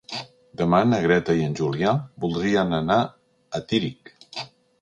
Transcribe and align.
Demà 0.61 0.77
na 0.91 1.01
Greta 1.03 1.35
i 1.41 1.45
en 1.49 1.53
Julià 1.59 1.93
voldrien 2.25 2.73
anar 2.81 2.99
a 3.59 3.63
Tírig. 3.73 4.15